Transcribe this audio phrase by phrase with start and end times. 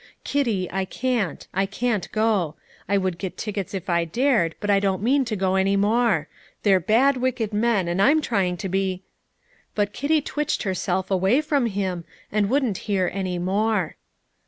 [0.23, 2.55] "Kitty, I can't; I can't go.
[2.89, 6.27] I could get tickets if I dared, but I don't mean to go any more.
[6.63, 9.03] They're bad, wicked men, and I'm trying to be"
[9.75, 13.95] But Kitty twitched herself away from him, and wouldn't hear any more.